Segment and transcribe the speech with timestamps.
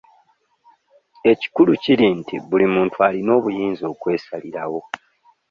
[1.31, 4.79] Ekikulu kiri nti buli muntu alina obuyinza okwesalirawo.